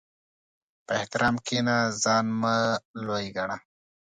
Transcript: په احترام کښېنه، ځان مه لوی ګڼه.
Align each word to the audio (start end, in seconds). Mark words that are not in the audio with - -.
په 0.85 0.91
احترام 0.99 1.35
کښېنه، 1.45 1.77
ځان 2.03 2.25
مه 2.41 2.55
لوی 3.05 3.25
ګڼه. 3.35 3.57